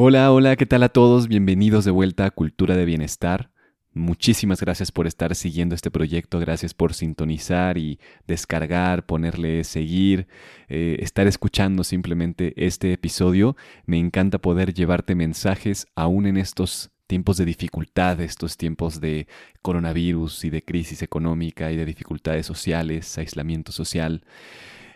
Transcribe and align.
Hola, 0.00 0.30
hola, 0.30 0.54
¿qué 0.54 0.64
tal 0.64 0.84
a 0.84 0.90
todos? 0.90 1.26
Bienvenidos 1.26 1.84
de 1.84 1.90
vuelta 1.90 2.24
a 2.24 2.30
Cultura 2.30 2.76
de 2.76 2.84
Bienestar. 2.84 3.50
Muchísimas 3.94 4.60
gracias 4.60 4.92
por 4.92 5.08
estar 5.08 5.34
siguiendo 5.34 5.74
este 5.74 5.90
proyecto, 5.90 6.38
gracias 6.38 6.72
por 6.72 6.94
sintonizar 6.94 7.78
y 7.78 7.98
descargar, 8.28 9.06
ponerle 9.06 9.64
seguir, 9.64 10.28
eh, 10.68 10.98
estar 11.00 11.26
escuchando 11.26 11.82
simplemente 11.82 12.54
este 12.64 12.92
episodio. 12.92 13.56
Me 13.86 13.98
encanta 13.98 14.38
poder 14.38 14.72
llevarte 14.72 15.16
mensajes 15.16 15.88
aún 15.96 16.26
en 16.26 16.36
estos 16.36 16.92
tiempos 17.08 17.36
de 17.36 17.46
dificultad, 17.46 18.20
estos 18.20 18.56
tiempos 18.56 19.00
de 19.00 19.26
coronavirus 19.62 20.44
y 20.44 20.50
de 20.50 20.62
crisis 20.62 21.02
económica 21.02 21.72
y 21.72 21.76
de 21.76 21.84
dificultades 21.84 22.46
sociales, 22.46 23.18
aislamiento 23.18 23.72
social. 23.72 24.22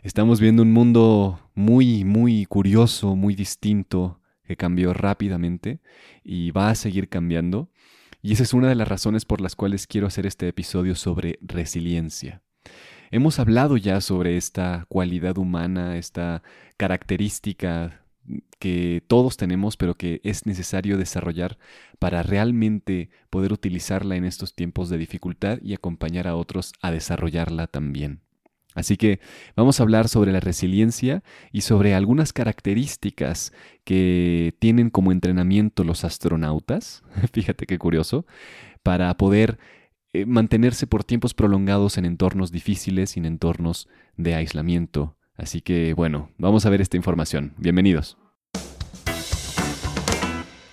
Estamos 0.05 0.41
viendo 0.41 0.62
un 0.62 0.73
mundo 0.73 1.41
muy, 1.57 2.05
muy 2.05 2.46
curioso, 2.46 3.16
muy 3.16 3.34
distinto, 3.34 4.21
cambió 4.57 4.93
rápidamente 4.93 5.80
y 6.23 6.50
va 6.50 6.71
a 6.71 6.75
seguir 6.75 7.08
cambiando. 7.08 7.71
Y 8.22 8.32
esa 8.32 8.45
es 8.45 8.54
una 8.54 8.68
de 8.68 8.75
las 8.75 8.89
razones 8.89 9.25
por 9.25 9.40
las 9.40 9.57
cuales 9.57 9.86
quiero 9.86 10.07
hacer 10.07 10.27
este 10.27 10.49
episodio 10.49 10.94
sobre 10.94 11.39
resiliencia. 11.43 12.43
Hemos 13.11 13.39
hablado 13.39 13.77
ya 13.77 14.00
sobre 14.00 14.36
esta 14.36 14.86
cualidad 14.89 15.36
humana, 15.36 15.99
esta 15.99 16.43
característica 16.77 18.03
que 18.58 19.03
todos 19.07 19.36
tenemos, 19.36 19.77
pero 19.77 19.94
que 19.94 20.21
es 20.25 20.46
necesario 20.46 20.96
desarrollar 20.96 21.58
para 21.99 22.22
realmente 22.22 23.11
poder 23.29 23.53
utilizarla 23.53 24.16
en 24.16 24.25
estos 24.25 24.55
tiempos 24.55 24.89
de 24.89 24.99
dificultad 24.99 25.58
y 25.61 25.75
acompañar 25.75 26.29
a 26.29 26.36
otros 26.36 26.72
a 26.80 26.91
desarrollarla 26.91 27.66
también. 27.66 28.21
Así 28.75 28.96
que 28.96 29.21
vamos 29.57 29.79
a 29.79 29.82
hablar 29.82 30.08
sobre 30.08 30.32
la 30.32 30.40
resiliencia 30.40 31.22
y 31.53 31.63
sobre 31.63 31.94
algunas 31.94 32.33
características 32.33 33.53
que 33.84 34.55
tienen 34.58 34.91
como 34.91 35.12
entrenamiento 35.12 35.84
los 35.84 36.05
astronautas, 36.05 37.03
fíjate 37.33 37.66
qué 37.66 37.78
curioso, 37.78 38.27
para 38.82 39.14
poder 39.16 39.58
eh, 40.12 40.27
mantenerse 40.27 40.86
por 40.86 41.05
tiempos 41.05 41.34
prolongados 41.34 41.98
en 41.98 42.05
entornos 42.05 42.50
difíciles 42.50 43.16
y 43.16 43.20
en 43.20 43.27
entornos 43.27 43.88
de 44.16 44.34
aislamiento. 44.34 45.16
Así 45.36 45.60
que 45.60 45.94
bueno, 45.94 46.30
vamos 46.38 46.66
a 46.66 46.70
ver 46.70 46.80
esta 46.80 46.97
información. 46.97 47.54
Bienvenidos. 47.56 48.19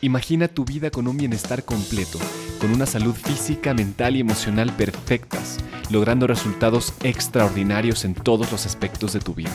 Imagina 0.02 0.48
tu 0.48 0.64
vida 0.64 0.92
con 0.92 1.08
un 1.08 1.18
bienestar 1.18 1.66
completo, 1.66 2.20
con 2.60 2.72
una 2.72 2.86
salud 2.86 3.16
física, 3.16 3.74
mental 3.74 4.16
y 4.16 4.20
emocional 4.20 4.72
perfectas 4.74 5.58
logrando 5.90 6.28
resultados 6.28 6.94
extraordinarios 7.04 8.06
en 8.06 8.14
todos 8.14 8.52
los 8.52 8.66
aspectos 8.66 9.14
de 9.14 9.20
tu 9.20 9.34
vida. 9.34 9.52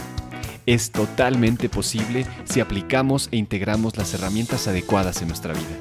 Es 0.66 0.90
totalmente 0.90 1.68
posible 1.68 2.26
si 2.44 2.60
aplicamos 2.60 3.28
e 3.30 3.36
integramos 3.36 3.96
las 3.96 4.14
herramientas 4.14 4.66
adecuadas 4.66 5.22
en 5.22 5.28
nuestra 5.28 5.52
vida. 5.52 5.78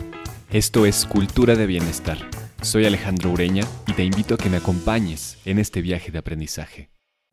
Esto 0.52 0.86
es 0.86 1.06
Cultura 1.06 1.56
de 1.56 1.66
Bienestar. 1.66 2.18
Soy 2.62 2.86
Alejandro 2.86 3.32
Ureña 3.32 3.66
y 3.88 3.94
te 3.94 4.04
invito 4.04 4.36
a 4.36 4.38
que 4.38 4.50
me 4.50 4.58
acompañes 4.58 5.38
en 5.46 5.58
este 5.58 5.82
viaje 5.82 6.12
de 6.12 6.20
aprendizaje. 6.20 6.90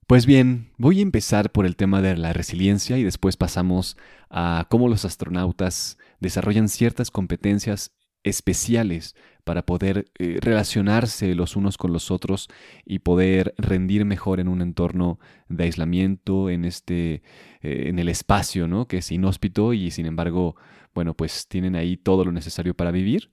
Pues 0.07 0.27
bien, 0.27 0.73
voy 0.77 0.99
a 0.99 1.03
empezar 1.03 1.53
por 1.53 1.67
el 1.67 1.77
tema 1.77 2.03
de 2.03 2.17
la 2.17 2.33
resiliencia 2.33 2.99
y 2.99 3.05
después 3.05 3.37
pasamos 3.37 3.97
a 4.29 4.67
cómo 4.69 4.89
los 4.89 5.05
astronautas 5.05 5.99
desarrollan 6.19 6.69
ciertas 6.69 7.11
competencias 7.11 7.93
especiales 8.25 9.15
para 9.51 9.67
poder 9.67 10.13
eh, 10.21 10.39
relacionarse 10.41 11.35
los 11.35 11.57
unos 11.57 11.77
con 11.77 11.93
los 11.93 12.13
otros 12.13 12.47
y 12.87 13.01
poder 13.01 13.53
rendir 13.59 14.05
mejor 14.05 14.39
en 14.39 14.47
un 14.47 14.63
entorno 14.63 15.19
de 15.49 15.65
aislamiento, 15.65 16.51
en 16.51 16.65
este, 16.65 17.15
eh, 17.61 17.89
en 17.89 17.99
el 17.99 18.09
espacio, 18.09 18.69
¿no? 18.69 18.87
Que 18.87 18.99
es 18.99 19.11
inhóspito 19.11 19.73
y 19.73 19.91
sin 19.91 20.07
embargo, 20.07 20.55
bueno, 20.95 21.15
pues 21.15 21.49
tienen 21.49 21.75
ahí 21.75 21.97
todo 21.97 22.25
lo 22.25 22.31
necesario 22.31 22.75
para 22.75 22.93
vivir. 22.93 23.33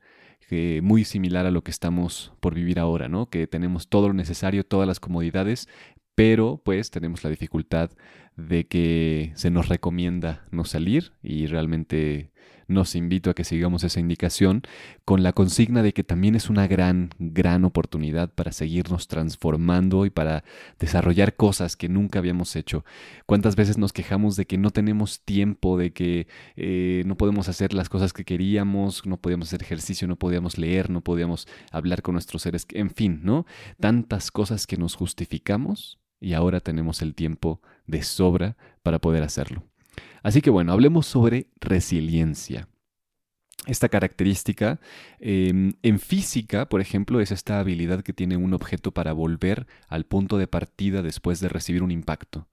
muy 0.81 1.03
similar 1.03 1.45
a 1.45 1.51
lo 1.51 1.61
que 1.61 1.69
estamos 1.69 2.33
por 2.39 2.55
vivir 2.55 2.79
ahora, 2.79 3.07
¿no? 3.07 3.29
Que 3.29 3.45
tenemos 3.45 3.87
todo 3.87 4.07
lo 4.07 4.15
necesario, 4.15 4.65
todas 4.65 4.87
las 4.87 4.99
comodidades, 4.99 5.67
pero 6.15 6.59
pues 6.65 6.89
tenemos 6.89 7.23
la 7.23 7.29
dificultad 7.29 7.91
de 8.35 8.65
que 8.65 9.33
se 9.35 9.51
nos 9.51 9.69
recomienda 9.69 10.47
no 10.49 10.63
salir 10.63 11.13
y 11.21 11.45
realmente 11.45 12.31
nos 12.67 12.95
invito 12.95 13.29
a 13.29 13.33
que 13.33 13.43
sigamos 13.43 13.83
esa 13.83 13.99
indicación 13.99 14.61
con 15.05 15.23
la 15.23 15.33
consigna 15.33 15.81
de 15.83 15.93
que 15.93 16.03
también 16.03 16.35
es 16.35 16.49
una 16.49 16.67
gran, 16.67 17.09
gran 17.19 17.65
oportunidad 17.65 18.29
para 18.29 18.51
seguirnos 18.51 19.07
transformando 19.07 20.05
y 20.05 20.09
para 20.09 20.43
desarrollar 20.79 21.35
cosas 21.35 21.75
que 21.75 21.89
nunca 21.89 22.19
habíamos 22.19 22.55
hecho. 22.55 22.83
¿Cuántas 23.25 23.55
veces 23.55 23.77
nos 23.77 23.93
quejamos 23.93 24.35
de 24.35 24.45
que 24.45 24.57
no 24.57 24.71
tenemos 24.71 25.21
tiempo, 25.21 25.77
de 25.77 25.91
que 25.93 26.27
eh, 26.55 27.03
no 27.05 27.15
podemos 27.17 27.47
hacer 27.49 27.73
las 27.73 27.89
cosas 27.89 28.13
que 28.13 28.25
queríamos, 28.25 29.05
no 29.05 29.17
podíamos 29.17 29.47
hacer 29.49 29.61
ejercicio, 29.61 30.07
no 30.07 30.17
podíamos 30.17 30.57
leer, 30.57 30.89
no 30.89 31.01
podíamos 31.01 31.47
hablar 31.71 32.01
con 32.01 32.13
nuestros 32.13 32.41
seres, 32.41 32.65
en 32.73 32.89
fin, 32.89 33.21
¿no? 33.23 33.45
Tantas 33.79 34.31
cosas 34.31 34.67
que 34.67 34.77
nos 34.77 34.95
justificamos 34.95 35.99
y 36.19 36.33
ahora 36.33 36.59
tenemos 36.59 37.01
el 37.01 37.15
tiempo 37.15 37.61
de 37.85 38.03
sobra 38.03 38.57
para 38.83 38.99
poder 38.99 39.23
hacerlo. 39.23 39.63
Así 40.23 40.41
que 40.41 40.49
bueno, 40.49 40.71
hablemos 40.71 41.05
sobre 41.05 41.47
resiliencia. 41.59 42.67
Esta 43.65 43.89
característica 43.89 44.79
em, 45.19 45.73
en 45.83 45.99
física, 45.99 46.69
por 46.69 46.79
ejemplo, 46.79 47.19
es 47.19 47.31
esta 47.31 47.59
habilidad 47.59 48.01
que 48.01 48.13
tiene 48.13 48.37
un 48.37 48.53
objeto 48.53 48.93
para 48.93 49.11
volver 49.11 49.67
al 49.89 50.05
punto 50.05 50.37
de 50.37 50.47
partida 50.47 51.01
después 51.01 51.41
de 51.41 51.49
recibir 51.49 51.83
un 51.83 51.91
impacto. 51.91 52.47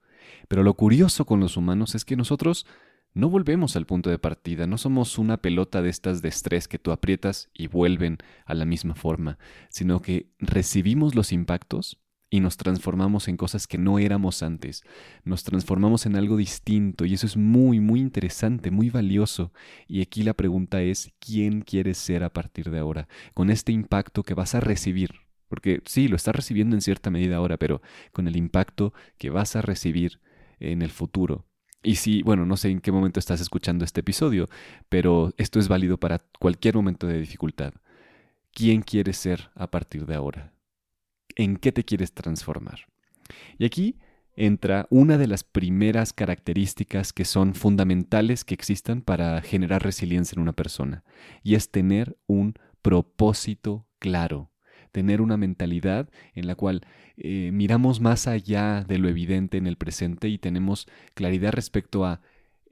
Pero 0.47 0.63
lo 0.63 0.73
curioso 0.73 1.25
con 1.25 1.39
los 1.39 1.55
humanos 1.55 1.95
es 1.95 2.03
que 2.03 2.17
nosotros 2.17 2.65
no 3.13 3.29
volvemos 3.29 3.77
al 3.77 3.85
punto 3.85 4.09
de 4.09 4.19
partida, 4.19 4.67
no 4.67 4.77
somos 4.77 5.17
una 5.17 5.37
pelota 5.37 5.81
de 5.81 5.89
estas 5.89 6.21
de 6.21 6.27
estrés 6.27 6.67
que 6.67 6.79
tú 6.79 6.91
aprietas 6.91 7.49
y 7.53 7.67
vuelven 7.67 8.17
a 8.45 8.53
la 8.53 8.65
misma 8.65 8.93
forma, 8.93 9.37
sino 9.69 10.01
que 10.01 10.33
recibimos 10.37 11.15
los 11.15 11.31
impactos 11.31 11.97
y 12.35 12.41
nos 12.41 12.57
transformamos 12.57 13.29
en 13.29 13.37
cosas 13.37 13.65
que 13.65 13.77
no 13.77 13.97
éramos 13.97 14.43
antes. 14.43 14.83
Nos 15.23 15.45
transformamos 15.45 16.05
en 16.05 16.17
algo 16.17 16.35
distinto 16.35 17.05
y 17.05 17.13
eso 17.13 17.25
es 17.25 17.37
muy, 17.37 17.79
muy 17.79 18.01
interesante, 18.01 18.71
muy 18.71 18.89
valioso. 18.89 19.53
Y 19.87 20.01
aquí 20.01 20.21
la 20.21 20.33
pregunta 20.33 20.81
es, 20.81 21.13
¿quién 21.19 21.61
quieres 21.61 21.97
ser 21.97 22.25
a 22.25 22.33
partir 22.33 22.71
de 22.71 22.79
ahora? 22.79 23.07
Con 23.33 23.49
este 23.49 23.71
impacto 23.71 24.23
que 24.23 24.33
vas 24.33 24.53
a 24.53 24.59
recibir. 24.59 25.11
Porque 25.47 25.81
sí, 25.85 26.09
lo 26.09 26.17
estás 26.17 26.35
recibiendo 26.35 26.75
en 26.75 26.81
cierta 26.81 27.09
medida 27.09 27.37
ahora, 27.37 27.55
pero 27.55 27.81
con 28.11 28.27
el 28.27 28.35
impacto 28.35 28.93
que 29.17 29.29
vas 29.29 29.55
a 29.55 29.61
recibir 29.61 30.19
en 30.59 30.81
el 30.81 30.89
futuro. 30.89 31.45
Y 31.83 31.95
si, 31.95 32.21
bueno, 32.21 32.45
no 32.45 32.57
sé 32.57 32.69
en 32.69 32.81
qué 32.81 32.91
momento 32.91 33.17
estás 33.17 33.39
escuchando 33.39 33.85
este 33.85 34.01
episodio, 34.01 34.49
pero 34.89 35.33
esto 35.37 35.57
es 35.57 35.69
válido 35.69 35.97
para 35.97 36.19
cualquier 36.37 36.75
momento 36.75 37.07
de 37.07 37.17
dificultad. 37.17 37.73
¿Quién 38.53 38.81
quieres 38.81 39.15
ser 39.15 39.51
a 39.55 39.71
partir 39.71 40.05
de 40.05 40.15
ahora? 40.15 40.54
En 41.35 41.57
qué 41.57 41.71
te 41.71 41.83
quieres 41.83 42.13
transformar. 42.13 42.87
Y 43.57 43.65
aquí 43.65 43.97
entra 44.35 44.87
una 44.89 45.17
de 45.17 45.27
las 45.27 45.43
primeras 45.43 46.13
características 46.13 47.13
que 47.13 47.25
son 47.25 47.53
fundamentales 47.53 48.43
que 48.43 48.53
existan 48.53 49.01
para 49.01 49.41
generar 49.41 49.83
resiliencia 49.83 50.35
en 50.35 50.41
una 50.41 50.53
persona, 50.53 51.03
y 51.43 51.55
es 51.55 51.71
tener 51.71 52.17
un 52.27 52.55
propósito 52.81 53.87
claro, 53.99 54.51
tener 54.91 55.21
una 55.21 55.37
mentalidad 55.37 56.09
en 56.33 56.47
la 56.47 56.55
cual 56.55 56.85
eh, 57.17 57.49
miramos 57.51 58.01
más 58.01 58.27
allá 58.27 58.83
de 58.87 58.97
lo 58.97 59.09
evidente 59.09 59.57
en 59.57 59.67
el 59.67 59.77
presente 59.77 60.29
y 60.29 60.37
tenemos 60.37 60.87
claridad 61.13 61.53
respecto 61.53 62.05
a 62.05 62.21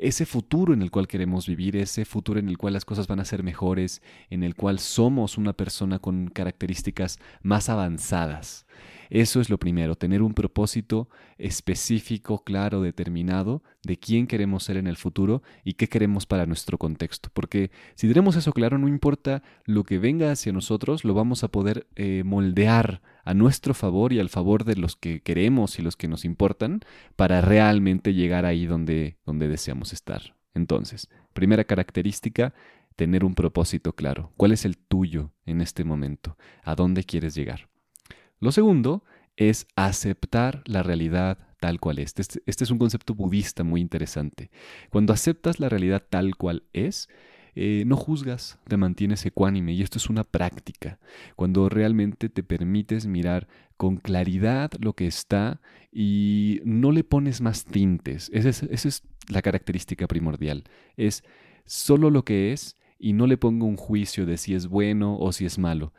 ese 0.04 0.26
futuro 0.26 0.74
en 0.74 0.82
el 0.82 0.92
cual 0.92 1.08
queremos 1.08 1.48
vivir, 1.48 1.78
ese 1.78 2.04
futuro 2.04 2.38
en 2.38 2.50
el 2.50 2.58
cual 2.58 2.74
las 2.74 2.84
cosas 2.84 3.08
van 3.08 3.22
a 3.22 3.26
ser 3.26 3.42
mejores, 3.42 4.02
en 4.30 4.44
el 4.44 4.54
cual 4.54 4.80
somos 4.80 5.38
una 5.38 5.54
persona 5.54 5.98
con 5.98 6.28
características 6.28 7.20
más 7.42 7.70
avanzadas. 7.70 8.66
Eso 9.10 9.42
es 9.42 9.50
lo 9.50 9.60
primero, 9.60 9.96
tener 9.96 10.22
un 10.22 10.34
propósito 10.34 11.08
específico, 11.38 12.44
claro, 12.44 12.82
determinado 12.82 13.62
de 13.84 13.98
quién 13.98 14.28
queremos 14.28 14.64
ser 14.64 14.78
en 14.78 14.88
el 14.88 14.98
futuro 14.98 15.44
y 15.64 15.74
qué 15.74 15.88
queremos 15.88 16.26
para 16.26 16.46
nuestro 16.46 16.78
contexto. 16.78 17.30
Porque 17.34 17.70
si 17.96 18.08
tenemos 18.08 18.36
eso 18.36 18.54
claro, 18.54 18.78
no 18.78 18.88
importa 18.88 19.44
lo 19.66 19.84
que 19.84 20.00
venga 20.00 20.32
hacia 20.32 20.52
nosotros, 20.52 21.04
lo 21.04 21.14
vamos 21.14 21.44
a 21.44 21.50
poder 21.50 21.88
eh, 21.96 22.24
moldear 22.26 23.02
a 23.24 23.34
nuestro 23.34 23.74
favor 23.74 24.14
y 24.14 24.20
al 24.20 24.30
favor 24.30 24.64
de 24.64 24.76
los 24.76 24.96
que 24.96 25.22
queremos 25.22 25.80
y 25.80 25.82
los 25.82 25.96
que 25.96 26.08
nos 26.08 26.26
importan 26.26 26.82
para 27.16 27.42
realmente 27.42 28.14
llegar 28.14 28.46
ahí 28.46 28.66
donde, 28.66 29.18
donde 29.26 29.48
deseamos 29.48 29.94
estar. 29.94 30.36
Entonces, 30.54 31.10
primera 31.34 31.64
característica, 31.64 32.54
tener 32.96 33.26
un 33.26 33.36
propósito 33.36 33.94
claro. 33.94 34.32
¿Cuál 34.38 34.52
es 34.52 34.66
el 34.66 34.78
tuyo 34.78 35.32
en 35.46 35.62
este 35.62 35.84
momento? 35.84 36.38
¿A 36.64 36.76
dónde 36.76 37.04
quieres 37.04 37.36
llegar? 37.36 37.70
Lo 38.44 38.52
segundo 38.52 39.06
es 39.38 39.68
aceptar 39.78 40.64
la 40.66 40.84
realidad 40.84 41.38
tal 41.62 41.80
cual 41.80 42.00
es. 42.00 42.14
Este, 42.18 42.42
este, 42.46 42.66
es 42.66 42.72
un 42.72 42.78
concepto 42.78 43.16
budista 43.16 43.64
muy 43.64 43.80
interesante. 43.80 44.52
Cuando 44.90 45.14
aceptas 45.14 45.62
la 45.62 45.70
realidad 45.70 46.04
tal 46.10 46.36
cual 46.36 46.64
es, 46.74 47.08
eh, 47.56 47.86
no 47.88 47.96
juzgas, 47.96 48.60
te 48.68 48.76
mantienes 48.76 49.26
ecuánime 49.26 49.72
y 49.72 49.82
esto 49.82 49.98
es 49.98 50.10
una 50.10 50.26
práctica. 50.26 51.00
Cuando 51.38 51.70
realmente 51.70 52.28
te 52.28 52.44
permites 52.44 53.08
mirar 53.08 53.48
con 53.78 53.96
claridad 53.96 54.72
lo 54.78 54.92
que 54.92 55.08
está 55.08 55.62
y 55.90 56.60
no 56.66 56.92
le 56.92 57.06
pones 57.06 57.40
más 57.40 57.64
tintes. 57.64 58.30
Esa 58.34 58.50
es, 58.50 58.64
esa 58.64 58.88
es 58.90 59.04
la 59.30 59.42
característica 59.42 60.06
primordial. 60.06 60.66
Es 60.98 61.24
solo 61.64 62.10
lo 62.10 62.26
que 62.26 62.52
es 62.52 62.76
y 63.00 63.14
no 63.14 63.26
le 63.26 63.38
pongo 63.38 63.68
un 63.68 63.78
juicio 63.78 64.26
de 64.26 64.36
si 64.36 64.54
es 64.54 64.68
bueno 64.68 65.18
o 65.18 65.32
si 65.32 65.46
es 65.46 65.58
malo. 65.58 65.94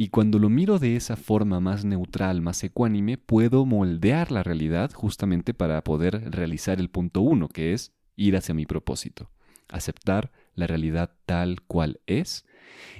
Y 0.00 0.08
cuando 0.08 0.38
lo 0.38 0.48
miro 0.48 0.78
de 0.78 0.96
esa 0.96 1.14
forma 1.14 1.60
más 1.60 1.84
neutral, 1.84 2.40
más 2.40 2.64
ecuánime, 2.64 3.18
puedo 3.18 3.66
moldear 3.66 4.32
la 4.32 4.42
realidad 4.42 4.90
justamente 4.94 5.52
para 5.52 5.84
poder 5.84 6.32
realizar 6.32 6.80
el 6.80 6.88
punto 6.88 7.20
uno, 7.20 7.48
que 7.48 7.74
es 7.74 7.92
ir 8.16 8.34
hacia 8.34 8.54
mi 8.54 8.64
propósito, 8.64 9.30
aceptar 9.68 10.32
la 10.54 10.66
realidad 10.66 11.12
tal 11.26 11.60
cual 11.60 12.00
es. 12.06 12.46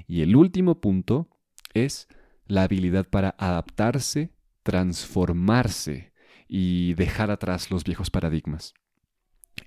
Y 0.07 0.21
el 0.21 0.37
último 0.37 0.83
punto 0.83 1.31
es 1.73 2.07
la 2.47 2.65
habilidad 2.65 3.09
para 3.09 3.35
adaptarse, 3.39 4.35
transformarse 4.63 6.13
y 6.49 6.93
dejar 6.97 7.31
atrás 7.31 7.71
los 7.71 7.83
viejos 7.83 8.11
paradigmas. 8.11 8.75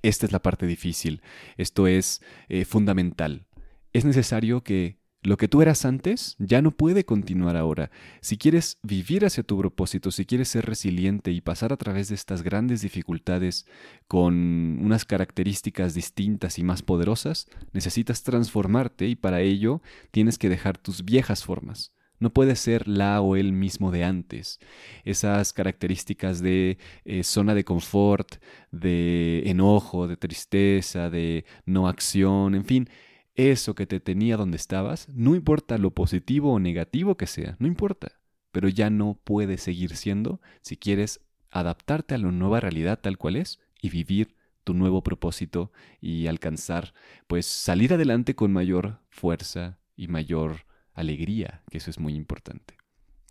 Esta 0.04 0.28
es 0.28 0.32
la 0.32 0.44
parte 0.44 0.68
difícil, 0.68 1.24
esto 1.58 1.88
es 1.88 2.22
eh, 2.48 2.64
fundamental. 2.64 3.48
Es 3.92 4.06
necesario 4.06 4.64
que 4.64 5.02
lo 5.24 5.38
que 5.38 5.48
tú 5.48 5.62
eras 5.62 5.86
antes 5.86 6.36
ya 6.38 6.62
no 6.62 6.72
puede 6.72 7.06
continuar 7.06 7.56
ahora. 7.56 7.92
Si 8.20 8.38
quieres 8.38 8.78
vivir 8.84 9.26
hacia 9.26 9.44
tu 9.44 9.58
propósito, 9.58 10.12
si 10.12 10.26
quieres 10.26 10.50
ser 10.50 10.66
resiliente 10.66 11.32
y 11.32 11.40
pasar 11.40 11.72
a 11.72 11.78
través 11.78 12.10
de 12.10 12.16
estas 12.16 12.44
grandes 12.44 12.82
dificultades 12.82 13.66
con 14.08 14.80
unas 14.82 15.06
características 15.06 15.94
distintas 15.94 16.60
y 16.60 16.64
más 16.64 16.82
poderosas, 16.82 17.48
necesitas 17.72 18.24
transformarte 18.24 19.08
y 19.08 19.16
para 19.16 19.42
ello 19.42 19.82
tienes 20.12 20.38
que 20.38 20.50
dejar 20.50 20.78
tus 20.78 21.06
viejas 21.06 21.44
formas. 21.44 21.94
No 22.20 22.32
puede 22.32 22.56
ser 22.56 22.88
la 22.88 23.20
o 23.22 23.36
el 23.36 23.52
mismo 23.52 23.92
de 23.92 24.04
antes. 24.04 24.60
Esas 25.04 25.52
características 25.52 26.42
de 26.42 26.78
eh, 27.06 27.24
zona 27.24 27.56
de 27.56 27.66
confort, 27.66 28.36
de 28.72 29.44
enojo, 29.46 30.08
de 30.08 30.16
tristeza, 30.16 31.10
de 31.10 31.44
no 31.66 31.88
acción, 31.88 32.56
en 32.56 32.66
fin, 32.66 32.90
eso 33.36 33.76
que 33.76 33.88
te 33.88 34.00
tenía 34.00 34.38
donde 34.38 34.58
estabas, 34.58 35.10
no 35.10 35.36
importa 35.36 35.78
lo 35.78 35.92
positivo 35.92 36.54
o 36.54 36.60
negativo 36.60 37.18
que 37.18 37.28
sea, 37.28 37.56
no 37.60 37.68
importa, 37.68 38.20
pero 38.52 38.68
ya 38.70 38.90
no 38.90 39.20
puede 39.24 39.58
seguir 39.58 39.96
siendo 39.96 40.40
si 40.62 40.78
quieres 40.78 41.22
adaptarte 41.50 42.16
a 42.16 42.18
la 42.18 42.32
nueva 42.32 42.60
realidad 42.60 43.00
tal 43.00 43.18
cual 43.18 43.36
es 43.36 43.60
y 43.82 43.90
vivir 43.90 44.36
tu 44.64 44.74
nuevo 44.74 45.04
propósito 45.04 45.72
y 46.00 46.28
alcanzar, 46.28 46.94
pues 47.28 47.46
salir 47.46 47.94
adelante 47.94 48.36
con 48.36 48.54
mayor 48.54 49.00
fuerza 49.10 49.80
y 49.96 50.08
mayor 50.08 50.66
alegría, 50.94 51.64
que 51.70 51.80
eso 51.80 51.90
es 51.90 52.00
muy 52.00 52.16
importante. 52.16 52.78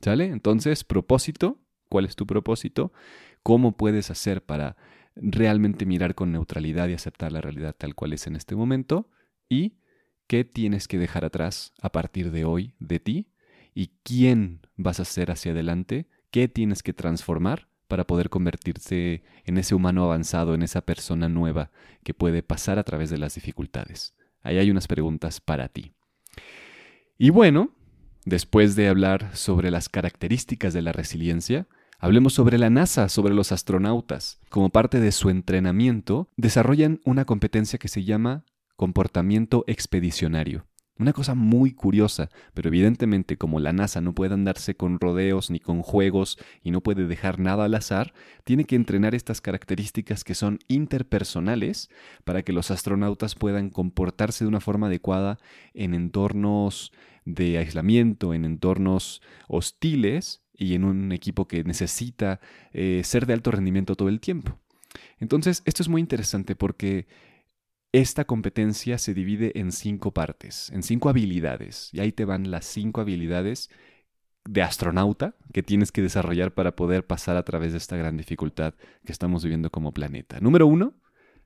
¿Sale? 0.01 0.27
Entonces, 0.27 0.85
propósito, 0.85 1.59
¿cuál 1.89 2.05
es 2.05 2.17
tu 2.17 2.27
propósito? 2.27 2.93
¿Cómo 3.43 3.77
puedes 3.77 4.11
hacer 4.11 4.45
para 4.45 4.77
realmente 5.15 5.87
mirar 5.87 6.15
con 6.15 6.33
neutralidad 6.33 6.89
y 6.89 6.95
aceptar 6.95 7.33
la 7.33 7.41
realidad 7.41 7.75
tal 7.77 7.95
cual 7.95 8.13
es 8.13 8.27
en 8.27 8.37
este 8.37 8.57
momento? 8.57 9.09
¿Y 9.49 9.75
qué 10.32 10.44
tienes 10.46 10.88
que 10.88 10.96
dejar 10.96 11.26
atrás 11.26 11.75
a 11.79 11.93
partir 11.93 12.31
de 12.31 12.46
hoy 12.46 12.73
de 12.79 12.99
ti? 12.99 13.26
¿Y 13.75 13.90
quién 14.02 14.61
vas 14.76 14.99
a 14.99 15.05
ser 15.05 15.31
hacia 15.31 15.52
adelante? 15.52 16.06
¿Qué 16.31 16.49
tienes 16.49 16.82
que 16.82 16.94
transformar 16.94 17.69
para 17.87 18.06
poder 18.06 18.31
convertirse 18.31 19.25
en 19.44 19.58
ese 19.58 19.75
humano 19.75 20.05
avanzado, 20.05 20.55
en 20.55 20.62
esa 20.62 20.81
persona 20.87 21.29
nueva 21.29 21.70
que 22.02 22.14
puede 22.14 22.43
pasar 22.43 22.79
a 22.79 22.82
través 22.82 23.11
de 23.11 23.19
las 23.19 23.34
dificultades? 23.34 24.14
Ahí 24.40 24.56
hay 24.56 24.70
unas 24.70 24.88
preguntas 24.88 25.38
para 25.43 25.69
ti. 25.69 25.93
Y 27.19 27.29
bueno, 27.29 27.69
después 28.25 28.75
de 28.75 28.88
hablar 28.88 29.37
sobre 29.37 29.70
las 29.70 29.90
características 29.90 30.73
de 30.73 30.81
la 30.81 30.93
resiliencia, 30.93 31.67
hablemos 31.99 32.32
sobre 32.32 32.56
la 32.56 32.70
NASA, 32.70 33.11
sobre 33.11 33.34
los 33.34 33.52
astronautas. 33.52 34.40
Como 34.49 34.70
parte 34.70 34.99
de 34.99 35.12
su 35.12 35.29
entrenamiento, 35.29 36.31
desarrollan 36.38 37.02
una 37.05 37.26
competencia 37.26 37.79
que 37.79 37.88
se 37.88 38.05
llama 38.05 38.46
comportamiento 38.82 39.62
expedicionario. 39.69 40.67
Una 40.99 41.12
cosa 41.12 41.37
muy 41.37 41.70
curiosa, 41.70 42.31
pero 42.52 42.67
evidentemente 42.67 43.37
como 43.37 43.61
la 43.61 43.73
NASA 43.73 44.00
no 44.00 44.12
puede 44.12 44.34
andarse 44.34 44.75
con 44.75 44.99
rodeos 44.99 45.52
ni 45.52 45.61
con 45.61 45.82
juegos 45.82 46.37
y 46.64 46.73
no 46.73 46.81
puede 46.81 47.06
dejar 47.06 47.38
nada 47.38 47.67
al 47.67 47.76
azar, 47.76 48.12
tiene 48.43 48.64
que 48.64 48.75
entrenar 48.75 49.14
estas 49.14 49.40
características 49.40 50.25
que 50.25 50.34
son 50.34 50.58
interpersonales 50.67 51.90
para 52.25 52.43
que 52.43 52.52
los 52.52 52.73
astronautas 52.73 53.37
puedan 53.37 53.70
comportarse 53.70 54.43
de 54.44 54.49
una 54.49 54.61
forma 54.61 54.88
adecuada 54.88 55.38
en 55.75 55.94
entornos 55.94 56.90
de 57.25 57.58
aislamiento, 57.58 58.34
en 58.34 58.44
entornos 58.44 59.23
hostiles 59.46 60.43
y 60.55 60.75
en 60.75 60.82
un 60.82 61.12
equipo 61.12 61.46
que 61.46 61.62
necesita 61.62 62.40
eh, 62.73 63.02
ser 63.05 63.26
de 63.26 63.34
alto 63.34 63.52
rendimiento 63.52 63.94
todo 63.94 64.08
el 64.08 64.19
tiempo. 64.19 64.58
Entonces, 65.20 65.62
esto 65.67 65.84
es 65.84 65.88
muy 65.88 66.00
interesante 66.00 66.56
porque 66.56 67.06
esta 67.93 68.25
competencia 68.25 68.97
se 68.97 69.12
divide 69.12 69.53
en 69.59 69.71
cinco 69.71 70.12
partes, 70.12 70.71
en 70.71 70.83
cinco 70.83 71.11
habilidades. 71.11 71.91
Y 71.93 72.00
ahí 72.00 72.11
te 72.11 72.25
van 72.25 72.50
las 72.50 72.65
cinco 72.65 73.03
habilidades 73.03 73.71
de 74.44 74.62
astronauta 74.62 75.37
que 75.53 75.62
tienes 75.62 75.93
que 75.93 76.03
desarrollar 76.03 76.53
para 76.55 76.75
poder 76.75 77.06
pasar 77.06 77.37
a 77.37 77.44
través 77.44 77.73
de 77.73 77.79
esta 77.79 77.97
gran 77.97 78.17
dificultad 78.17 78.75
que 79.05 79.12
estamos 79.12 79.44
viviendo 79.44 79.71
como 79.71 79.93
planeta. 79.93 80.41
Número 80.41 80.67
uno, 80.67 80.94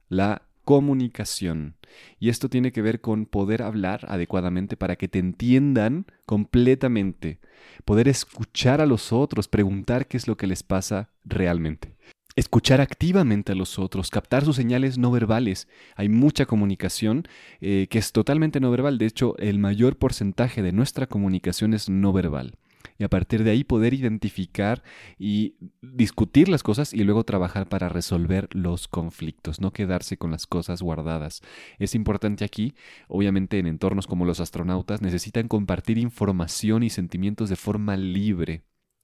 la 0.08 0.42
comunicación. 0.64 1.76
Y 2.20 2.28
esto 2.28 2.48
tiene 2.48 2.72
que 2.72 2.82
ver 2.82 3.00
con 3.00 3.26
poder 3.26 3.62
hablar 3.62 4.06
adecuadamente 4.08 4.76
para 4.76 4.96
que 4.96 5.08
te 5.08 5.18
entiendan 5.18 6.06
completamente, 6.26 7.40
poder 7.84 8.08
escuchar 8.08 8.80
a 8.80 8.86
los 8.86 9.12
otros, 9.12 9.48
preguntar 9.48 10.06
qué 10.06 10.16
es 10.16 10.28
lo 10.28 10.36
que 10.36 10.46
les 10.46 10.62
pasa 10.62 11.10
realmente 11.24 11.96
escuchar 12.36 12.80
activamente 12.80 13.52
a 13.52 13.54
los 13.54 13.78
otros, 13.78 14.10
captar 14.10 14.44
sus 14.44 14.56
señales 14.56 14.98
no 14.98 15.10
verbales. 15.10 15.68
Hay 15.96 16.08
mucha 16.08 16.46
comunicación 16.46 17.26
eh, 17.60 17.88
que 17.90 17.98
es 17.98 18.12
totalmente 18.12 18.60
no 18.60 18.70
verbal. 18.70 18.98
De 18.98 19.06
hecho, 19.06 19.36
el 19.38 19.58
mayor 19.58 19.96
porcentaje 19.96 20.62
de 20.62 20.72
nuestra 20.72 21.06
comunicación 21.06 21.74
es 21.74 21.88
no 21.88 22.12
verbal. 22.12 22.56
Y 22.98 23.04
a 23.04 23.08
partir 23.08 23.42
de 23.42 23.50
ahí 23.50 23.64
poder 23.64 23.94
identificar 23.94 24.82
y 25.18 25.56
discutir 25.82 26.48
las 26.48 26.62
cosas 26.62 26.94
y 26.94 27.04
luego 27.04 27.24
trabajar 27.24 27.68
para 27.68 27.88
resolver 27.88 28.48
los 28.52 28.88
conflictos, 28.88 29.60
no 29.60 29.72
quedarse 29.72 30.16
con 30.16 30.30
las 30.30 30.46
cosas 30.46 30.82
guardadas. 30.82 31.42
Es 31.78 31.94
importante 31.94 32.44
aquí, 32.44 32.74
obviamente 33.08 33.58
en 33.58 33.66
entornos 33.66 34.06
como 34.06 34.24
los 34.24 34.40
astronautas, 34.40 35.02
necesitan 35.02 35.48
compartir 35.48 35.98
información 35.98 36.82
y 36.84 36.90
sentimientos 36.90 37.50
de 37.50 37.56
forma 37.56 37.96
libre. 37.96 38.62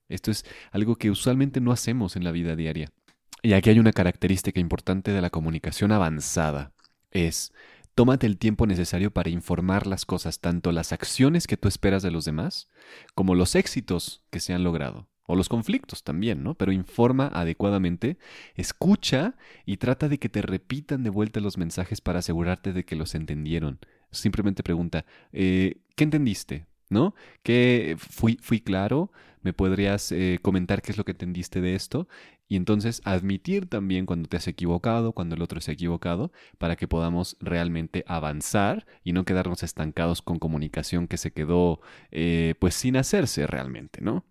Esto 0.08 0.31
es 0.31 0.44
algo 0.70 0.96
que 0.96 1.11
usualmente 1.11 1.61
no 1.61 1.73
hacemos 1.73 2.17
en 2.17 2.25
la 2.25 2.32
vida 2.32 2.56
diaria. 2.56 2.93
Y 3.44 3.55
aquí 3.55 3.71
hay 3.71 3.81
una 3.81 3.93
característica 3.93 4.61
importante 4.61 5.11
de 5.11 5.21
la 5.21 5.31
comunicación 5.31 5.91
avanzada. 5.91 6.73
Es, 7.11 7.53
tómate 7.97 8.29
el 8.29 8.39
tiempo 8.39 8.69
necesario 8.69 9.11
para 9.11 9.31
informar 9.31 9.89
las 9.89 10.06
cosas, 10.06 10.39
tanto 10.39 10.71
las 10.71 10.93
acciones 10.93 11.49
que 11.49 11.56
tú 11.56 11.67
esperas 11.67 12.05
de 12.05 12.13
los 12.13 12.25
demás, 12.25 12.69
como 13.17 13.34
los 13.34 13.56
éxitos 13.56 14.22
que 14.31 14.39
se 14.39 14.55
han 14.55 14.63
logrado, 14.63 15.08
o 15.25 15.34
los 15.34 15.49
conflictos 15.49 16.05
también, 16.05 16.44
¿no? 16.44 16.55
Pero 16.55 16.70
informa 16.70 17.27
adecuadamente, 17.34 18.17
escucha 18.55 19.34
y 19.67 19.79
trata 19.79 20.08
de 20.08 20.19
que 20.19 20.29
te 20.29 20.43
repitan 20.43 21.03
de 21.03 21.11
vuelta 21.11 21.41
los 21.41 21.58
mensajes 21.58 22.01
para 22.01 22.20
asegurarte 22.20 22.72
de 22.72 22.84
que 22.84 22.94
los 22.94 23.17
entendieron. 23.17 23.81
Simplemente 24.13 24.63
pregunta, 24.63 25.05
eh, 25.32 25.81
¿qué 25.96 26.05
entendiste? 26.05 26.67
¿No? 26.93 27.15
¿Qué 27.43 27.96
fui, 27.99 28.39
fui 28.41 28.61
claro? 28.61 29.11
¿Me 29.41 29.53
podrías 29.53 30.13
eh, 30.13 30.39
comentar 30.43 30.82
qué 30.82 30.93
es 30.93 30.99
lo 30.99 31.05
que 31.05 31.13
entendiste 31.13 31.61
de 31.61 31.75
esto? 31.75 32.06
Y 32.49 32.56
entonces 32.56 33.01
admitir 33.05 33.67
también 33.67 34.05
cuando 34.05 34.29
te 34.29 34.37
has 34.37 34.46
equivocado, 34.46 35.13
cuando 35.13 35.34
el 35.34 35.43
otro 35.43 35.61
se 35.63 35.70
ha 35.70 35.75
equivocado, 35.75 36.32
para 36.58 36.77
que 36.77 36.87
podamos 36.87 37.39
realmente 37.41 38.05
avanzar 38.06 38.87
y 39.03 39.13
no 39.13 39.25
quedarnos 39.25 39.63
estancados 39.63 40.20
con 40.20 40.39
comunicación 40.39 41.08
que 41.08 41.17
se 41.17 41.32
quedó 41.32 41.81
eh, 42.11 42.55
pues 42.58 42.75
sin 42.75 42.99
hacerse 42.99 43.46
realmente, 43.46 44.03
¿no? 44.03 44.27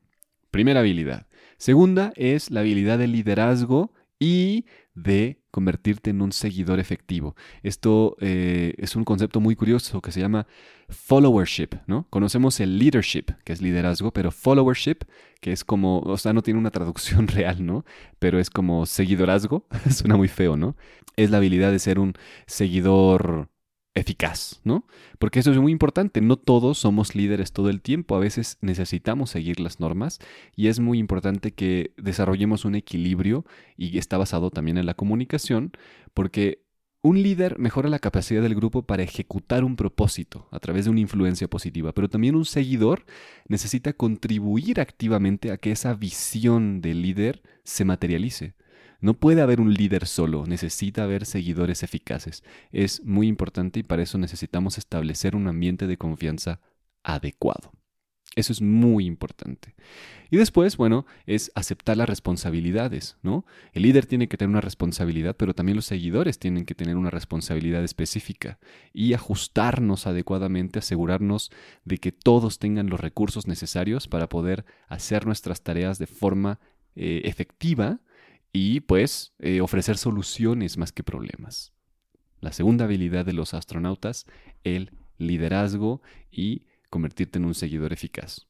Primera 0.52 0.82
habilidad. 0.82 1.28
Segunda 1.58 2.14
es 2.16 2.52
la 2.52 2.60
habilidad 2.60 3.00
de 3.00 3.08
liderazgo 3.08 3.92
y 4.20 4.66
de 4.94 5.41
convertirte 5.52 6.10
en 6.10 6.22
un 6.22 6.32
seguidor 6.32 6.80
efectivo. 6.80 7.36
Esto 7.62 8.16
eh, 8.20 8.74
es 8.78 8.96
un 8.96 9.04
concepto 9.04 9.40
muy 9.40 9.56
curioso 9.56 10.02
que 10.02 10.12
se 10.12 10.20
llama 10.20 10.48
followership, 10.90 11.76
¿no? 11.88 12.08
Conocemos 12.10 12.60
el 12.60 12.80
leadership, 12.80 13.26
que 13.44 13.54
es 13.54 13.62
liderazgo, 13.62 14.12
pero 14.12 14.32
followership, 14.32 15.04
que 15.40 15.52
es 15.52 15.64
como, 15.64 16.00
o 16.00 16.18
sea, 16.18 16.34
no 16.34 16.42
tiene 16.42 16.60
una 16.60 16.72
traducción 16.72 17.28
real, 17.28 17.66
¿no? 17.66 17.86
Pero 18.20 18.40
es 18.40 18.50
como 18.50 18.86
seguidorazgo, 18.86 19.66
suena 19.90 20.18
muy 20.18 20.28
feo, 20.28 20.58
¿no? 20.58 20.76
Es 21.16 21.30
la 21.30 21.38
habilidad 21.38 21.72
de 21.72 21.80
ser 21.80 22.00
un 22.00 22.14
seguidor 22.48 23.50
eficaz, 23.94 24.62
¿no? 24.64 24.86
Porque 25.20 25.40
eso 25.40 25.52
es 25.52 25.58
muy 25.58 25.72
importante, 25.72 26.22
no 26.22 26.38
todos 26.38 26.78
somos 26.78 27.14
líderes 27.14 27.52
todo 27.52 27.70
el 27.70 27.82
tiempo, 27.82 28.16
a 28.16 28.20
veces 28.20 28.58
necesitamos 28.62 29.30
seguir 29.30 29.60
las 29.60 29.80
normas 29.80 30.20
y 30.56 30.68
es 30.68 30.80
muy 30.80 30.98
importante 30.98 31.52
que 31.54 31.94
desarrollemos 31.98 32.64
un 32.64 32.76
equilibrio 32.76 33.46
y 33.78 33.98
está 33.98 34.18
basado 34.18 34.50
también 34.50 34.78
en 34.78 34.86
la 34.86 34.94
comunicación, 34.94 35.72
porque 36.14 36.64
un 37.04 37.22
líder 37.22 37.58
mejora 37.58 37.90
la 37.90 38.00
capacidad 38.00 38.42
del 38.42 38.56
grupo 38.56 38.84
para 38.84 39.04
ejecutar 39.04 39.64
un 39.64 39.76
propósito 39.76 40.48
a 40.52 40.60
través 40.60 40.86
de 40.86 40.92
una 40.92 41.00
influencia 41.00 41.50
positiva, 41.50 41.94
pero 41.94 42.10
también 42.10 42.36
un 42.36 42.46
seguidor 42.46 43.06
necesita 43.48 43.94
contribuir 43.94 44.80
activamente 44.80 45.52
a 45.52 45.58
que 45.58 45.72
esa 45.72 45.96
visión 45.96 46.80
del 46.80 47.02
líder 47.02 47.42
se 47.64 47.86
materialice. 47.86 48.54
No 49.02 49.16
puede 49.16 49.42
haber 49.42 49.60
un 49.60 49.74
líder 49.74 50.06
solo, 50.06 50.46
necesita 50.46 51.04
haber 51.04 51.26
seguidores 51.26 51.84
eficaces. 51.84 52.44
Es 52.72 53.04
muy 53.04 53.28
importante 53.28 53.80
y 53.80 53.84
para 53.84 54.04
eso 54.04 54.18
necesitamos 54.18 54.78
establecer 54.78 55.36
un 55.36 55.48
ambiente 55.48 55.88
de 55.88 55.98
confianza 55.98 56.62
adecuado. 57.04 57.74
Eso 58.36 58.54
es 58.54 58.62
muy 58.62 59.06
importante. 59.06 59.76
Y 60.30 60.38
después, 60.38 60.78
bueno, 60.78 61.06
es 61.26 61.52
aceptar 61.54 61.98
las 61.98 62.08
responsabilidades, 62.08 63.18
¿no? 63.24 63.46
El 63.74 63.82
líder 63.82 64.06
tiene 64.06 64.30
que 64.30 64.38
tener 64.38 64.52
una 64.52 64.62
responsabilidad, 64.62 65.36
pero 65.36 65.54
también 65.54 65.76
los 65.76 65.86
seguidores 65.86 66.40
tienen 66.40 66.64
que 66.64 66.76
tener 66.76 66.96
una 66.96 67.10
responsabilidad 67.10 67.84
específica 67.84 68.58
y 68.94 69.14
ajustarnos 69.14 70.08
adecuadamente, 70.08 70.80
asegurarnos 70.80 71.52
de 71.84 71.98
que 71.98 72.14
todos 72.14 72.58
tengan 72.58 72.90
los 72.90 73.02
recursos 73.02 73.48
necesarios 73.48 74.08
para 74.08 74.30
poder 74.30 74.64
hacer 74.88 75.26
nuestras 75.26 75.62
tareas 75.64 76.00
de 76.00 76.08
forma 76.08 76.62
eh, 76.96 77.24
efectiva 77.26 78.00
y 78.54 78.82
pues 78.82 79.34
eh, 79.40 79.62
ofrecer 79.62 79.98
soluciones 79.98 80.78
más 80.78 80.92
que 80.92 81.04
problemas. 81.04 81.74
La 82.40 82.52
segunda 82.52 82.86
habilidad 82.86 83.26
de 83.26 83.34
los 83.34 83.54
astronautas, 83.54 84.26
el 84.64 84.92
liderazgo 85.18 86.02
y 86.32 86.66
convertirte 86.90 87.38
en 87.38 87.46
un 87.46 87.54
seguidor 87.54 87.94
eficaz. 87.94 88.48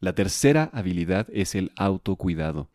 La 0.00 0.14
tercera 0.14 0.70
habilidad 0.72 1.26
es 1.32 1.54
el 1.54 1.72
autocuidado. 1.76 2.70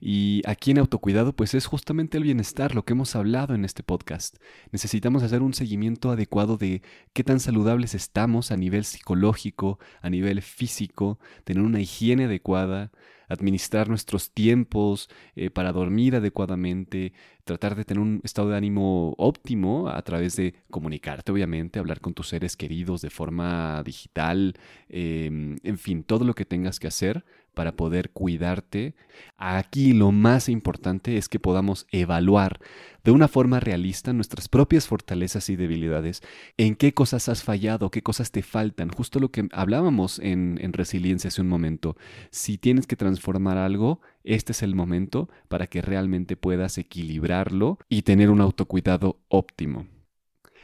Y 0.00 0.42
aquí 0.46 0.70
en 0.70 0.78
autocuidado 0.78 1.34
pues 1.34 1.54
es 1.54 1.66
justamente 1.66 2.16
el 2.16 2.24
bienestar, 2.24 2.74
lo 2.74 2.84
que 2.84 2.92
hemos 2.92 3.14
hablado 3.16 3.54
en 3.54 3.64
este 3.64 3.82
podcast. 3.82 4.36
Necesitamos 4.72 5.22
hacer 5.22 5.42
un 5.42 5.54
seguimiento 5.54 6.10
adecuado 6.10 6.56
de 6.56 6.82
qué 7.12 7.22
tan 7.22 7.40
saludables 7.40 7.94
estamos 7.94 8.50
a 8.50 8.56
nivel 8.56 8.84
psicológico, 8.84 9.78
a 10.00 10.10
nivel 10.10 10.42
físico, 10.42 11.18
tener 11.44 11.62
una 11.62 11.80
higiene 11.80 12.24
adecuada, 12.24 12.90
administrar 13.30 13.88
nuestros 13.88 14.32
tiempos 14.32 15.08
eh, 15.36 15.48
para 15.48 15.72
dormir 15.72 16.16
adecuadamente, 16.16 17.14
tratar 17.44 17.76
de 17.76 17.84
tener 17.84 18.02
un 18.02 18.20
estado 18.24 18.50
de 18.50 18.56
ánimo 18.56 19.14
óptimo 19.16 19.88
a 19.88 20.02
través 20.02 20.36
de 20.36 20.54
comunicarte, 20.70 21.32
obviamente, 21.32 21.78
hablar 21.78 22.00
con 22.00 22.12
tus 22.12 22.28
seres 22.28 22.56
queridos 22.56 23.00
de 23.00 23.10
forma 23.10 23.82
digital, 23.84 24.54
em, 24.88 25.56
en 25.62 25.78
fin, 25.78 26.02
todo 26.02 26.24
lo 26.24 26.34
que 26.34 26.44
tengas 26.44 26.78
que 26.78 26.88
hacer 26.88 27.24
para 27.54 27.72
poder 27.72 28.10
cuidarte. 28.10 28.94
Aquí 29.36 29.92
lo 29.92 30.12
más 30.12 30.48
importante 30.48 31.16
es 31.16 31.28
que 31.28 31.38
podamos 31.38 31.86
evaluar 31.90 32.60
de 33.04 33.10
una 33.10 33.28
forma 33.28 33.60
realista 33.60 34.12
nuestras 34.12 34.48
propias 34.48 34.86
fortalezas 34.86 35.48
y 35.48 35.56
debilidades, 35.56 36.22
en 36.56 36.76
qué 36.76 36.92
cosas 36.92 37.28
has 37.28 37.42
fallado, 37.42 37.90
qué 37.90 38.02
cosas 38.02 38.30
te 38.30 38.42
faltan, 38.42 38.90
justo 38.90 39.20
lo 39.20 39.30
que 39.30 39.48
hablábamos 39.52 40.18
en, 40.18 40.58
en 40.60 40.72
resiliencia 40.72 41.28
hace 41.28 41.40
un 41.40 41.48
momento. 41.48 41.96
Si 42.30 42.58
tienes 42.58 42.86
que 42.86 42.96
transformar 42.96 43.56
algo, 43.56 44.00
este 44.24 44.52
es 44.52 44.62
el 44.62 44.74
momento 44.74 45.28
para 45.48 45.66
que 45.66 45.82
realmente 45.82 46.36
puedas 46.36 46.76
equilibrarlo 46.78 47.78
y 47.88 48.02
tener 48.02 48.30
un 48.30 48.40
autocuidado 48.40 49.20
óptimo. 49.28 49.86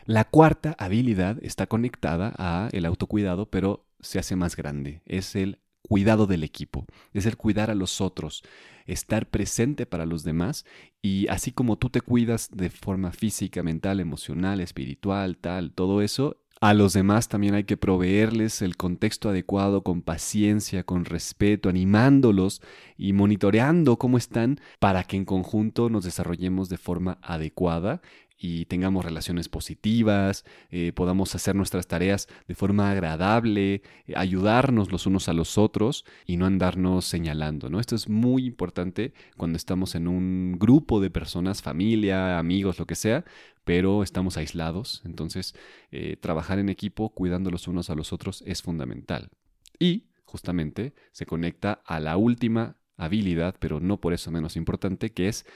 La 0.05 0.25
cuarta 0.25 0.77
habilidad 0.79 1.39
está 1.43 1.67
conectada 1.67 2.33
a 2.39 2.69
el 2.71 2.87
autocuidado, 2.87 3.51
pero 3.51 3.87
se 3.99 4.21
hace 4.21 4.37
más 4.37 4.55
grande. 4.55 5.03
Es 5.05 5.35
el 5.35 5.59
cuidado 5.89 6.27
del 6.27 6.45
equipo, 6.45 6.87
es 7.13 7.27
el 7.27 7.37
cuidar 7.37 7.71
a 7.71 7.75
los 7.75 8.01
otros, 8.01 8.43
estar 8.87 9.29
presente 9.29 9.87
para 9.87 10.07
los 10.07 10.25
demás 10.25 10.65
y 11.03 11.29
así 11.29 11.53
como 11.53 11.77
tú 11.77 11.91
te 11.91 12.01
cuidas 12.01 12.51
de 12.53 12.71
forma 12.71 13.13
física, 13.13 13.63
mental, 13.63 14.01
emocional, 14.01 14.61
espiritual, 14.61 15.37
tal, 15.39 15.73
todo 15.73 16.03
eso, 16.03 16.37
a 16.61 16.73
los 16.73 16.95
demás 16.95 17.29
también 17.29 17.55
hay 17.55 17.65
que 17.65 17.77
proveerles 17.77 18.63
el 18.63 18.79
contexto 18.79 19.29
adecuado 19.29 19.83
con 19.83 20.01
paciencia, 20.01 20.85
con 20.85 21.05
respeto, 21.05 21.69
animándolos 21.69 22.63
y 22.97 23.13
monitoreando 23.13 23.99
cómo 23.99 24.17
están 24.17 24.59
para 24.79 25.05
que 25.05 25.19
en 25.19 25.27
conjunto 25.27 25.91
nos 25.91 26.05
desarrollemos 26.05 26.71
de 26.71 26.79
forma 26.79 27.19
adecuada 27.21 28.01
y 28.39 28.67
tengamos 28.67 29.05
relaciones 29.05 29.49
positivas, 29.49 30.45
eh, 30.71 30.93
podamos 30.95 31.35
hacer 31.35 31.55
nuestras 31.55 31.87
tareas 31.87 32.29
de 32.47 32.55
forma 32.55 32.91
agradable, 32.91 33.83
eh, 34.07 34.15
ayudarnos 34.15 34.93
los 34.93 35.07
unos 35.07 35.29
a 35.29 35.33
los 35.33 35.59
otros 35.59 36.05
y 36.27 36.37
no 36.37 36.47
andarnos 36.47 37.07
señalando. 37.07 37.71
¿no? 37.71 37.81
Esto 37.81 37.95
es 37.95 38.09
muy 38.09 38.47
importante 38.47 39.15
cuando 39.37 39.57
estamos 39.57 39.95
en 39.95 40.09
un 40.09 40.57
grupo 40.59 41.01
de 41.01 41.11
personas, 41.11 41.63
familia, 41.63 42.39
amigos, 42.39 42.79
lo 42.79 42.87
que 42.87 42.95
sea, 42.95 43.25
pero 43.65 44.03
estamos 44.03 44.37
aislados. 44.37 45.03
Entonces, 45.05 45.55
eh, 45.91 46.17
trabajar 46.17 46.59
en 46.59 46.69
equipo, 46.69 47.11
cuidando 47.11 47.51
los 47.51 47.69
unos 47.69 47.91
a 47.91 47.95
los 47.95 48.13
otros, 48.13 48.43
es 48.47 48.63
fundamental. 48.63 49.31
Y 49.79 50.05
justamente 50.25 50.95
se 51.13 51.27
conecta 51.27 51.81
a 51.85 52.01
la 52.01 52.17
última 52.17 52.77
habilidad, 52.97 53.57
pero 53.59 53.81
no 53.81 54.01
por 54.01 54.13
eso 54.13 54.31
menos 54.31 54.57
importante, 54.57 55.13
que 55.13 55.29
es 55.29 55.47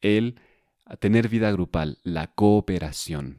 el 0.00 0.36
a 0.90 0.96
tener 0.96 1.28
vida 1.28 1.52
grupal, 1.52 1.98
la 2.02 2.26
cooperación. 2.26 3.38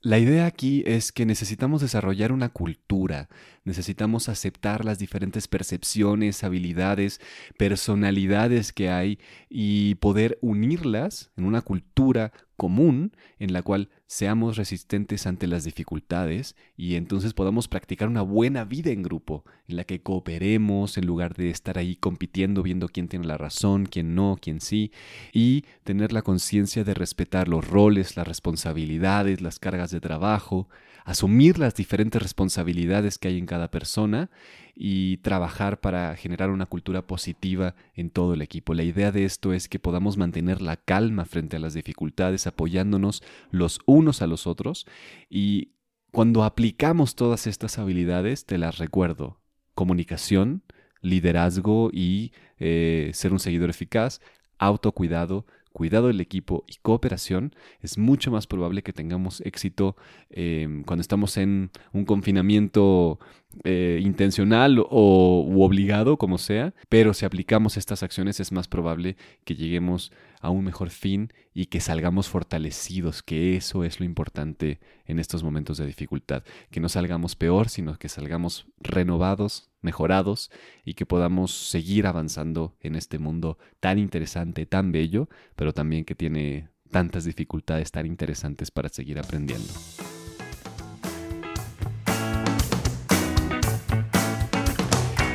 La 0.00 0.18
idea 0.18 0.46
aquí 0.46 0.84
es 0.86 1.10
que 1.10 1.26
necesitamos 1.26 1.80
desarrollar 1.80 2.30
una 2.30 2.50
cultura, 2.50 3.28
necesitamos 3.64 4.28
aceptar 4.28 4.84
las 4.84 4.98
diferentes 4.98 5.48
percepciones, 5.48 6.44
habilidades, 6.44 7.20
personalidades 7.58 8.72
que 8.72 8.90
hay 8.90 9.18
y 9.48 9.96
poder 9.96 10.38
unirlas 10.40 11.30
en 11.36 11.46
una 11.46 11.62
cultura 11.62 12.32
común 12.64 13.12
en 13.38 13.52
la 13.52 13.60
cual 13.60 13.90
seamos 14.06 14.56
resistentes 14.56 15.26
ante 15.26 15.46
las 15.46 15.64
dificultades 15.64 16.56
y 16.78 16.94
entonces 16.94 17.34
podamos 17.34 17.68
practicar 17.68 18.08
una 18.08 18.22
buena 18.22 18.64
vida 18.64 18.90
en 18.90 19.02
grupo, 19.02 19.44
en 19.68 19.76
la 19.76 19.84
que 19.84 20.00
cooperemos 20.00 20.96
en 20.96 21.04
lugar 21.04 21.34
de 21.34 21.50
estar 21.50 21.76
ahí 21.76 21.94
compitiendo, 21.94 22.62
viendo 22.62 22.88
quién 22.88 23.08
tiene 23.08 23.26
la 23.26 23.36
razón, 23.36 23.84
quién 23.84 24.14
no, 24.14 24.38
quién 24.40 24.62
sí, 24.62 24.92
y 25.34 25.66
tener 25.82 26.14
la 26.14 26.22
conciencia 26.22 26.84
de 26.84 26.94
respetar 26.94 27.48
los 27.48 27.68
roles, 27.68 28.16
las 28.16 28.26
responsabilidades, 28.26 29.42
las 29.42 29.58
cargas 29.58 29.90
de 29.90 30.00
trabajo, 30.00 30.66
asumir 31.04 31.58
las 31.58 31.74
diferentes 31.74 32.20
responsabilidades 32.20 33.18
que 33.18 33.28
hay 33.28 33.38
en 33.38 33.46
cada 33.46 33.70
persona 33.70 34.30
y 34.74 35.18
trabajar 35.18 35.80
para 35.80 36.16
generar 36.16 36.50
una 36.50 36.66
cultura 36.66 37.06
positiva 37.06 37.76
en 37.94 38.10
todo 38.10 38.34
el 38.34 38.42
equipo. 38.42 38.74
La 38.74 38.82
idea 38.82 39.12
de 39.12 39.24
esto 39.24 39.52
es 39.52 39.68
que 39.68 39.78
podamos 39.78 40.16
mantener 40.16 40.62
la 40.62 40.76
calma 40.76 41.26
frente 41.26 41.56
a 41.56 41.60
las 41.60 41.74
dificultades, 41.74 42.46
apoyándonos 42.46 43.22
los 43.50 43.80
unos 43.86 44.22
a 44.22 44.26
los 44.26 44.46
otros 44.46 44.86
y 45.28 45.72
cuando 46.10 46.44
aplicamos 46.44 47.16
todas 47.16 47.46
estas 47.46 47.78
habilidades, 47.78 48.46
te 48.46 48.56
las 48.56 48.78
recuerdo, 48.78 49.40
comunicación, 49.74 50.62
liderazgo 51.02 51.90
y 51.92 52.32
eh, 52.58 53.10
ser 53.14 53.32
un 53.32 53.40
seguidor 53.40 53.68
eficaz, 53.68 54.20
autocuidado, 54.58 55.44
cuidado 55.74 56.06
del 56.06 56.20
equipo 56.20 56.64
y 56.68 56.76
cooperación, 56.80 57.52
es 57.82 57.98
mucho 57.98 58.30
más 58.30 58.46
probable 58.46 58.84
que 58.84 58.92
tengamos 58.92 59.40
éxito 59.40 59.96
em, 60.30 60.84
cuando 60.84 61.00
estamos 61.00 61.36
en 61.36 61.72
un 61.92 62.04
confinamiento 62.04 63.18
eh, 63.64 64.00
intencional 64.00 64.78
o 64.88 65.52
obligado, 65.58 66.16
como 66.16 66.38
sea, 66.38 66.74
pero 66.88 67.12
si 67.12 67.26
aplicamos 67.26 67.76
estas 67.76 68.04
acciones 68.04 68.38
es 68.38 68.52
más 68.52 68.68
probable 68.68 69.16
que 69.44 69.56
lleguemos 69.56 70.12
a 70.40 70.50
un 70.50 70.64
mejor 70.64 70.90
fin 70.90 71.32
y 71.52 71.66
que 71.66 71.80
salgamos 71.80 72.28
fortalecidos, 72.28 73.24
que 73.24 73.56
eso 73.56 73.82
es 73.82 73.98
lo 73.98 74.06
importante 74.06 74.78
en 75.06 75.18
estos 75.18 75.42
momentos 75.42 75.76
de 75.78 75.86
dificultad, 75.86 76.44
que 76.70 76.78
no 76.78 76.88
salgamos 76.88 77.34
peor, 77.34 77.68
sino 77.68 77.98
que 77.98 78.08
salgamos 78.08 78.68
renovados, 78.78 79.70
mejorados 79.84 80.50
y 80.84 80.94
que 80.94 81.06
podamos 81.06 81.52
seguir 81.52 82.06
avanzando 82.06 82.74
en 82.80 82.96
este 82.96 83.18
mundo 83.18 83.58
tan 83.80 83.98
interesante, 83.98 84.66
tan 84.66 84.90
bello, 84.90 85.28
pero 85.54 85.72
también 85.72 86.04
que 86.04 86.14
tiene 86.14 86.68
tantas 86.90 87.24
dificultades 87.24 87.90
tan 87.90 88.06
interesantes 88.06 88.70
para 88.70 88.88
seguir 88.88 89.18
aprendiendo. 89.18 89.72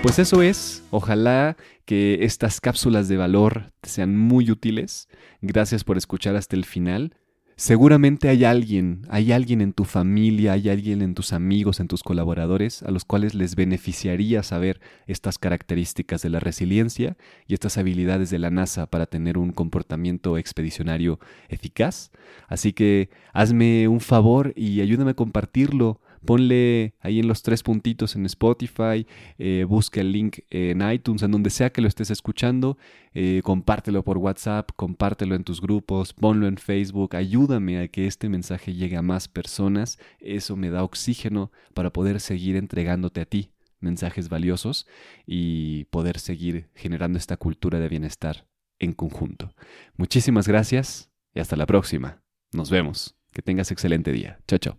Pues 0.01 0.17
eso 0.17 0.41
es, 0.41 0.83
ojalá 0.91 1.57
que 1.83 2.23
estas 2.23 2.61
cápsulas 2.61 3.09
de 3.09 3.17
valor 3.17 3.73
sean 3.83 4.17
muy 4.17 4.49
útiles. 4.49 5.09
Gracias 5.41 5.83
por 5.83 5.97
escuchar 5.97 6.37
hasta 6.37 6.55
el 6.55 6.63
final. 6.63 7.15
Seguramente 7.59 8.29
hay 8.29 8.45
alguien, 8.45 9.01
hay 9.09 9.33
alguien 9.33 9.59
en 9.59 9.73
tu 9.73 9.83
familia, 9.83 10.53
hay 10.53 10.69
alguien 10.69 11.01
en 11.01 11.13
tus 11.13 11.33
amigos, 11.33 11.81
en 11.81 11.89
tus 11.89 12.03
colaboradores, 12.03 12.83
a 12.83 12.91
los 12.91 13.03
cuales 13.03 13.35
les 13.35 13.55
beneficiaría 13.57 14.43
saber 14.43 14.79
estas 15.07 15.37
características 15.37 16.21
de 16.21 16.29
la 16.29 16.39
resiliencia 16.39 17.17
y 17.47 17.55
estas 17.55 17.77
habilidades 17.77 18.29
de 18.29 18.39
la 18.39 18.49
NASA 18.49 18.85
para 18.85 19.07
tener 19.07 19.37
un 19.37 19.51
comportamiento 19.51 20.37
expedicionario 20.37 21.19
eficaz. 21.49 22.11
Así 22.47 22.71
que 22.71 23.09
hazme 23.33 23.89
un 23.89 23.99
favor 23.99 24.53
y 24.55 24.79
ayúdame 24.79 25.11
a 25.11 25.15
compartirlo 25.15 25.99
ponle 26.25 26.93
ahí 26.99 27.19
en 27.19 27.27
los 27.27 27.41
tres 27.41 27.63
puntitos 27.63 28.15
en 28.15 28.25
Spotify, 28.25 29.05
eh, 29.37 29.65
busca 29.67 30.01
el 30.01 30.11
link 30.11 30.39
en 30.49 30.81
iTunes, 30.89 31.23
en 31.23 31.31
donde 31.31 31.49
sea 31.49 31.71
que 31.71 31.81
lo 31.81 31.87
estés 31.87 32.11
escuchando, 32.11 32.77
eh, 33.13 33.41
compártelo 33.43 34.03
por 34.03 34.17
WhatsApp, 34.17 34.69
compártelo 34.75 35.35
en 35.35 35.43
tus 35.43 35.61
grupos, 35.61 36.13
ponlo 36.13 36.47
en 36.47 36.57
Facebook, 36.57 37.15
ayúdame 37.15 37.79
a 37.79 37.87
que 37.87 38.07
este 38.07 38.29
mensaje 38.29 38.73
llegue 38.73 38.97
a 38.97 39.01
más 39.01 39.27
personas, 39.27 39.99
eso 40.19 40.55
me 40.55 40.69
da 40.69 40.83
oxígeno 40.83 41.51
para 41.73 41.91
poder 41.91 42.19
seguir 42.19 42.55
entregándote 42.55 43.21
a 43.21 43.25
ti 43.25 43.51
mensajes 43.79 44.29
valiosos 44.29 44.87
y 45.25 45.85
poder 45.85 46.19
seguir 46.19 46.69
generando 46.75 47.17
esta 47.17 47.37
cultura 47.37 47.79
de 47.79 47.89
bienestar 47.89 48.45
en 48.79 48.93
conjunto. 48.93 49.53
Muchísimas 49.95 50.47
gracias 50.47 51.09
y 51.33 51.39
hasta 51.39 51.55
la 51.55 51.65
próxima. 51.65 52.21
Nos 52.51 52.69
vemos. 52.69 53.15
Que 53.31 53.41
tengas 53.41 53.71
excelente 53.71 54.11
día. 54.11 54.39
Chao, 54.47 54.57
chao. 54.59 54.77